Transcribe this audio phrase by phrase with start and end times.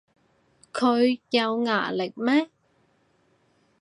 [0.73, 2.49] 佢有牙力咩